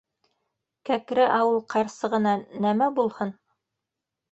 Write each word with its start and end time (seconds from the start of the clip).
Кәкре 0.89 1.27
ауыл 1.41 1.61
ҡарсығына... 1.75 2.33
нәмә 2.67 2.91
булһын? 2.99 3.37